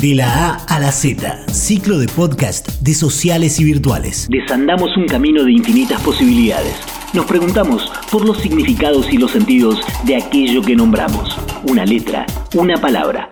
[0.00, 4.28] De la A a la Z, ciclo de podcast de sociales y virtuales.
[4.30, 6.74] Desandamos un camino de infinitas posibilidades.
[7.14, 11.38] Nos preguntamos por los significados y los sentidos de aquello que nombramos.
[11.70, 13.30] Una letra, una palabra.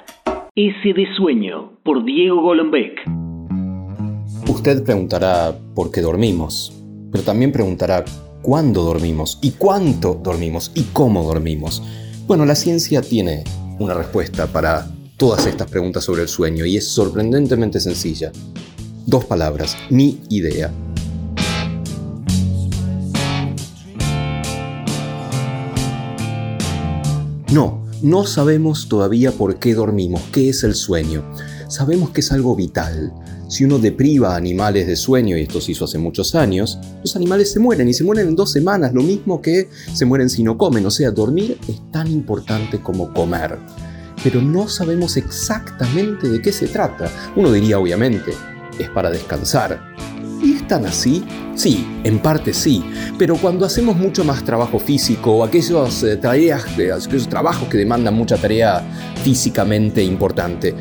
[0.56, 2.98] Ese de sueño, por Diego Golombek.
[4.48, 8.06] Usted preguntará por qué dormimos, pero también preguntará
[8.40, 11.82] cuándo dormimos y cuánto dormimos y cómo dormimos.
[12.26, 13.44] Bueno, la ciencia tiene
[13.78, 14.86] una respuesta para
[15.25, 18.30] todas estas preguntas sobre el sueño y es sorprendentemente sencilla.
[19.06, 20.70] Dos palabras, ni idea.
[27.50, 31.25] No, no sabemos todavía por qué dormimos, qué es el sueño.
[31.69, 33.11] Sabemos que es algo vital.
[33.48, 37.16] Si uno depriva a animales de sueño, y esto se hizo hace muchos años, los
[37.16, 40.42] animales se mueren y se mueren en dos semanas, lo mismo que se mueren si
[40.42, 40.84] no comen.
[40.84, 43.59] O sea, dormir es tan importante como comer
[44.24, 47.10] pero no sabemos exactamente de qué se trata.
[47.37, 48.33] Uno diría, obviamente,
[48.78, 49.94] es para descansar.
[50.42, 51.22] ¿Y es tan así?
[51.55, 52.83] Sí, en parte sí,
[53.19, 58.36] pero cuando hacemos mucho más trabajo físico o aquellos, eh, aquellos trabajos que demandan mucha
[58.36, 58.83] tarea
[59.22, 60.75] físicamente importante,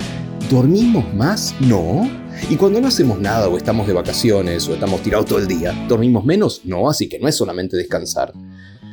[0.49, 1.53] ¿dormimos más?
[1.59, 2.09] No.
[2.49, 5.85] Y cuando no hacemos nada o estamos de vacaciones o estamos tirados todo el día,
[5.87, 6.61] ¿dormimos menos?
[6.63, 8.33] No, así que no es solamente descansar.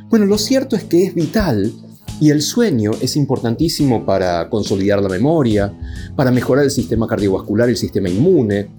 [0.09, 1.73] Bueno, lo cierto es que es vital
[2.21, 5.73] y el sueño es importantísimo para consolidar la memoria,
[6.15, 8.69] para mejorar el sistema cardiovascular el sistema inmune,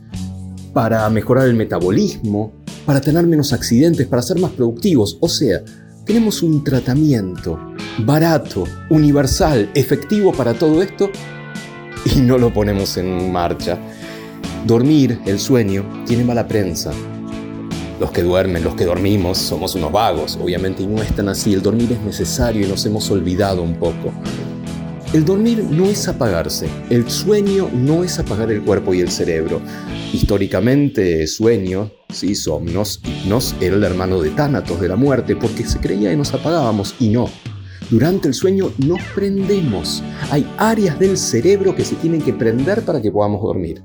[0.72, 2.52] para mejorar el metabolismo,
[2.86, 5.18] para tener menos accidentes, para ser más productivos.
[5.20, 5.60] O sea,
[6.06, 7.58] tenemos un tratamiento
[8.06, 11.10] barato, universal, efectivo para todo esto
[12.14, 13.76] y no lo ponemos en marcha.
[14.68, 16.92] Dormir, el sueño, tiene mala prensa
[18.02, 21.54] los que duermen, los que dormimos, somos unos vagos, obviamente, y no es tan así.
[21.54, 24.12] El dormir es necesario y nos hemos olvidado un poco.
[25.12, 29.60] El dormir no es apagarse, el sueño no es apagar el cuerpo y el cerebro.
[30.12, 35.78] Históricamente, sueño, sí, somnos, hipnos, era el hermano de Tánatos, de la muerte, porque se
[35.78, 37.28] creía que nos apagábamos y no.
[37.88, 40.02] Durante el sueño nos prendemos.
[40.32, 43.84] Hay áreas del cerebro que se tienen que prender para que podamos dormir.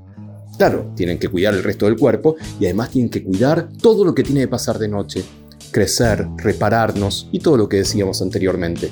[0.58, 4.12] Claro, tienen que cuidar el resto del cuerpo y además tienen que cuidar todo lo
[4.12, 5.22] que tiene que pasar de noche.
[5.70, 8.90] Crecer, repararnos y todo lo que decíamos anteriormente.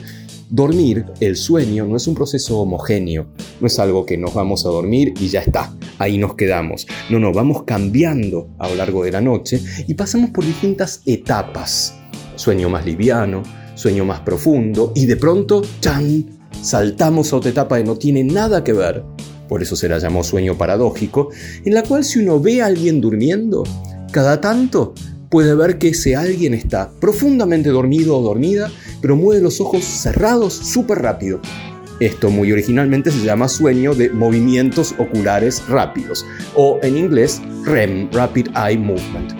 [0.48, 3.26] Dormir, el sueño, no es un proceso homogéneo,
[3.60, 6.86] no es algo que nos vamos a dormir y ya está, ahí nos quedamos.
[7.10, 11.96] No, no, vamos cambiando a lo largo de la noche y pasamos por distintas etapas.
[12.36, 13.42] Sueño más liviano,
[13.74, 16.26] sueño más profundo y de pronto, ¡chan!
[16.62, 19.15] Saltamos a otra etapa que no tiene nada que ver
[19.48, 21.30] por eso se la llamó sueño paradójico,
[21.64, 23.64] en la cual si uno ve a alguien durmiendo,
[24.12, 24.94] cada tanto
[25.30, 28.70] puede ver que ese alguien está profundamente dormido o dormida,
[29.00, 31.40] pero mueve los ojos cerrados súper rápido.
[32.00, 38.48] Esto muy originalmente se llama sueño de movimientos oculares rápidos, o en inglés REM, Rapid
[38.54, 39.32] Eye Movement.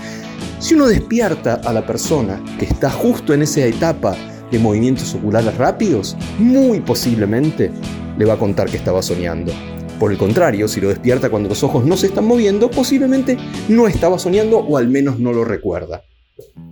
[0.58, 4.16] Si uno despierta a la persona que está justo en esa etapa
[4.50, 7.70] de movimientos oculares rápidos, muy posiblemente
[8.16, 9.52] le va a contar que estaba soñando.
[9.98, 13.88] Por el contrario, si lo despierta cuando los ojos no se están moviendo, posiblemente no
[13.88, 16.02] estaba soñando o al menos no lo recuerda.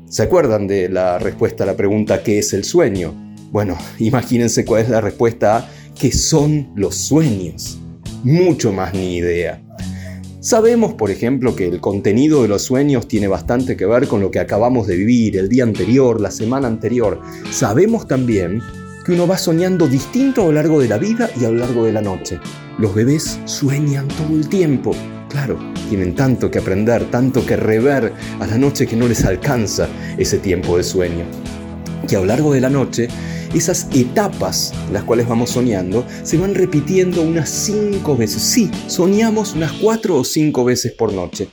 [0.08, 3.14] ¿Se acuerdan de la respuesta a la pregunta ¿qué es el sueño?
[3.50, 7.78] Bueno, imagínense cuál es la respuesta a ¿qué son los sueños?
[8.24, 9.62] Mucho más ni idea.
[10.40, 14.30] Sabemos, por ejemplo, que el contenido de los sueños tiene bastante que ver con lo
[14.30, 17.22] que acabamos de vivir el día anterior, la semana anterior.
[17.50, 18.60] Sabemos también
[19.06, 21.86] que uno va soñando distinto a lo largo de la vida y a lo largo
[21.86, 22.38] de la noche.
[22.78, 24.96] Los bebés sueñan todo el tiempo.
[25.28, 25.58] Claro,
[25.88, 30.38] tienen tanto que aprender, tanto que rever a la noche que no les alcanza ese
[30.38, 31.24] tiempo de sueño.
[32.08, 33.08] Que a lo largo de la noche,
[33.54, 38.42] esas etapas las cuales vamos soñando se van repitiendo unas cinco veces.
[38.42, 41.48] Sí, soñamos unas cuatro o cinco veces por noche.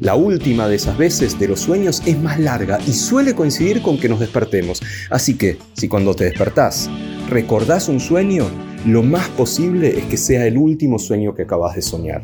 [0.00, 3.98] La última de esas veces de los sueños es más larga y suele coincidir con
[3.98, 4.82] que nos despertemos.
[5.08, 6.90] Así que, si cuando te despertás
[7.30, 11.82] recordás un sueño, lo más posible es que sea el último sueño que acabas de
[11.82, 12.22] soñar.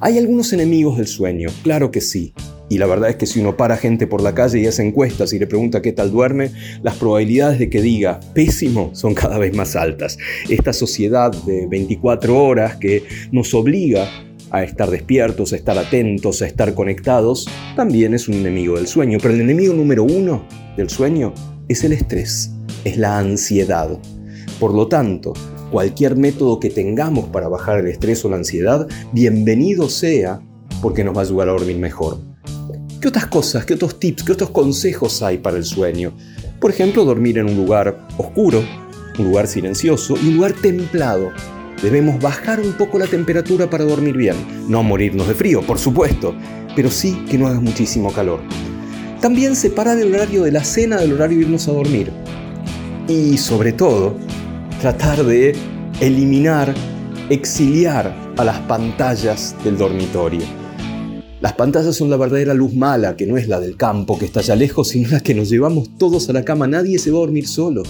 [0.00, 1.50] ¿Hay algunos enemigos del sueño?
[1.62, 2.32] Claro que sí.
[2.68, 5.32] Y la verdad es que si uno para gente por la calle y hace encuestas
[5.32, 6.50] y le pregunta qué tal duerme,
[6.82, 10.18] las probabilidades de que diga pésimo son cada vez más altas.
[10.48, 14.08] Esta sociedad de 24 horas que nos obliga
[14.50, 17.46] a estar despiertos, a estar atentos, a estar conectados,
[17.76, 19.18] también es un enemigo del sueño.
[19.20, 20.46] Pero el enemigo número uno
[20.76, 21.34] del sueño
[21.68, 22.50] es el estrés,
[22.84, 23.98] es la ansiedad.
[24.58, 25.34] Por lo tanto,
[25.70, 30.40] cualquier método que tengamos para bajar el estrés o la ansiedad, bienvenido sea
[30.80, 32.18] porque nos va a ayudar a dormir mejor.
[33.00, 36.12] ¿Qué otras cosas, qué otros tips, qué otros consejos hay para el sueño?
[36.60, 38.62] Por ejemplo, dormir en un lugar oscuro,
[39.18, 41.30] un lugar silencioso y un lugar templado.
[41.82, 44.36] Debemos bajar un poco la temperatura para dormir bien.
[44.68, 46.34] No morirnos de frío, por supuesto,
[46.74, 48.40] pero sí que no haga muchísimo calor.
[49.20, 52.10] También separar el horario de la cena del horario de irnos a dormir.
[53.08, 54.16] Y sobre todo,
[54.86, 55.52] tratar de
[56.00, 56.72] eliminar,
[57.28, 60.42] exiliar a las pantallas del dormitorio.
[61.40, 64.38] Las pantallas son la verdadera luz mala, que no es la del campo que está
[64.38, 66.68] allá lejos, sino la que nos llevamos todos a la cama.
[66.68, 67.82] Nadie se va a dormir solo.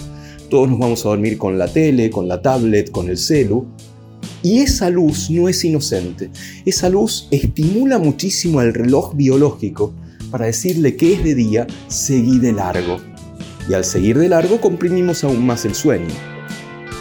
[0.49, 3.67] Todos nos vamos a dormir con la tele, con la tablet, con el celu.
[4.41, 6.31] Y esa luz no es inocente.
[6.65, 9.93] Esa luz estimula muchísimo al reloj biológico
[10.31, 12.97] para decirle que es de día, seguí de largo.
[13.69, 16.36] Y al seguir de largo comprimimos aún más el sueño.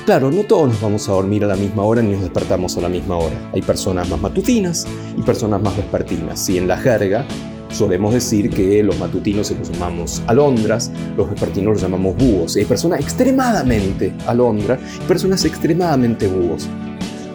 [0.06, 2.80] Claro, no todos nos vamos a dormir a la misma hora ni nos despertamos a
[2.80, 3.50] la misma hora.
[3.52, 4.86] Hay personas más matutinas
[5.18, 6.48] y personas más vespertinas.
[6.48, 7.26] Y en la jerga
[7.72, 12.54] solemos decir que los matutinos se los llamamos alondras, los vespertinos los llamamos búhos.
[12.54, 16.68] Y hay personas extremadamente alondra y personas extremadamente búhos.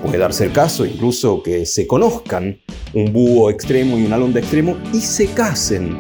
[0.02, 2.58] Puede darse el caso incluso que se conozcan
[2.94, 6.00] un búho extremo y un alondra extremo y se casen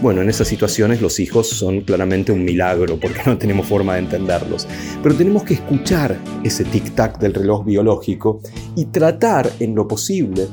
[0.00, 4.00] bueno, en esas situaciones los hijos son claramente un milagro porque no tenemos forma de
[4.00, 4.66] entenderlos.
[5.02, 8.40] Pero tenemos que escuchar ese tic-tac del reloj biológico
[8.76, 10.46] y tratar en lo posible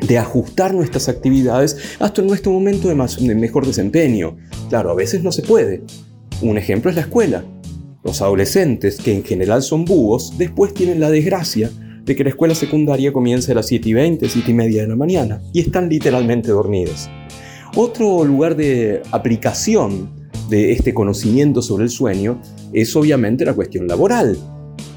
[0.00, 4.36] de ajustar nuestras actividades hasta nuestro momento de, mejor desempeño.
[4.68, 5.82] Claro, a veces no se puede.
[6.42, 7.44] Un ejemplo es la escuela.
[8.02, 11.70] Los adolescentes, que en general son búhos, después tienen la desgracia
[12.04, 14.88] de que la escuela secundaria comience a las 7 y 20, 7 y media de
[14.88, 17.08] la mañana y están literalmente dormidos.
[17.76, 20.08] Otro lugar de aplicación
[20.48, 22.40] de este conocimiento sobre el sueño
[22.72, 24.38] es obviamente la cuestión laboral.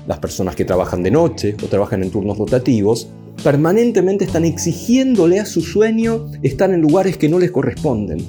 [0.05, 3.07] Las personas que trabajan de noche o trabajan en turnos rotativos
[3.43, 8.19] permanentemente están exigiéndole a su sueño estar en lugares que no les corresponden,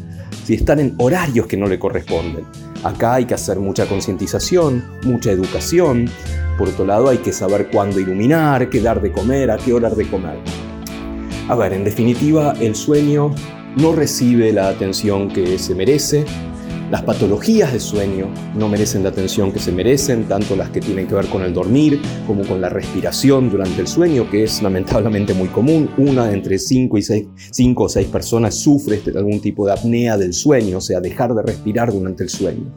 [0.47, 2.45] si están en horarios que no le corresponden.
[2.85, 6.09] Acá hay que hacer mucha concientización, mucha educación.
[6.57, 9.91] Por otro lado, hay que saber cuándo iluminar, qué dar de comer, a qué hora
[9.91, 10.39] de comer.
[11.51, 13.35] A ver, en definitiva, el sueño
[13.77, 16.25] no recibe la atención que se merece.
[16.91, 21.07] Las patologías de sueño no merecen la atención que se merecen, tanto las que tienen
[21.07, 25.35] que ver con el dormir como con la respiración durante el sueño, que es lamentablemente
[25.35, 25.91] muy común.
[25.99, 27.27] Una de entre 5 y 6,
[27.77, 31.43] o 6 personas sufre de algún tipo de apnea del sueño, o sea, dejar de
[31.43, 32.73] respirar durante el sueño.